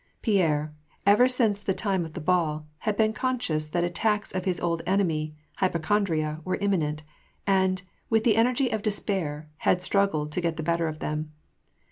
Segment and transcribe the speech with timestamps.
[0.23, 0.73] Pierre,
[1.05, 4.81] ever since the time of the ball, had been conscious that attacks of his old
[4.87, 7.03] enemy, hypochondria, were imminent;
[7.45, 11.31] and, with the energy of despair, he had struggled to get the better of them.